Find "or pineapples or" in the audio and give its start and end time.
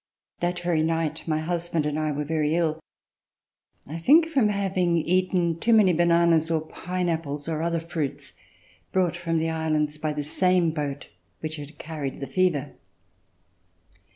6.49-7.61